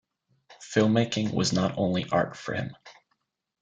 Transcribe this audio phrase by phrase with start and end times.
[0.63, 2.75] Filmmaking was not only art for him.